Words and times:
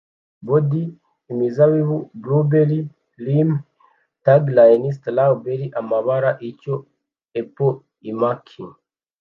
Bondi 0.45 0.79
Imizabibu 1.33 1.97
Blueberry 2.21 2.79
Lime 3.25 3.55
Tangerine 4.23 4.87
Strawberry 4.97 5.67
amabara 5.79 6.29
icyo 6.49 6.73
Apple 7.39 7.77
Imac 8.11 8.45